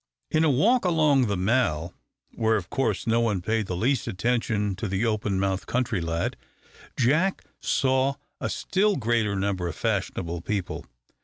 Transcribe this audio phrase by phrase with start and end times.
[0.31, 1.93] In a walk along the Mall,
[2.33, 6.37] where, of course, no one paid the least attention to the open mouthed country lad,
[6.97, 10.87] Jack saw a still greater number of fashionable people.